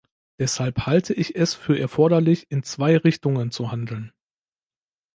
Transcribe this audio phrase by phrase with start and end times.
[0.39, 4.11] Deshalb halte ich es für erforderlich, in zwei Richtungen zu handeln.